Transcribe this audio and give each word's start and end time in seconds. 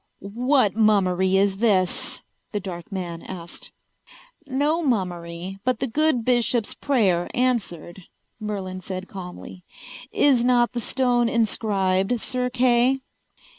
"What 0.33 0.75
mummery 0.75 1.37
is 1.37 1.59
this?" 1.59 2.23
the 2.53 2.59
dark 2.59 2.91
man 2.91 3.21
asked. 3.21 3.71
"No 4.47 4.81
mummery, 4.81 5.59
but 5.63 5.77
the 5.79 5.85
good 5.85 6.25
bishop's 6.25 6.73
prayer 6.73 7.29
answered," 7.35 8.05
Merlin 8.39 8.81
said 8.81 9.07
calmly. 9.07 9.63
"Is 10.11 10.43
not 10.43 10.71
the 10.71 10.81
stone 10.81 11.29
inscribed, 11.29 12.19
Sir 12.19 12.49
Kay?" 12.49 13.01